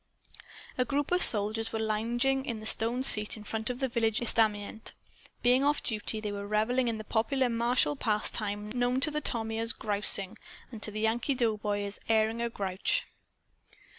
[0.79, 4.19] A group of soldiers were lounging on the stone seat in front of the village
[4.19, 4.93] estaminet.
[5.43, 9.59] Being off duty, they were reveling in that popular martial pastime known to the Tommy
[9.59, 10.37] as "grousing"
[10.71, 13.05] and to the Yankee doughboy as "airing a grouch."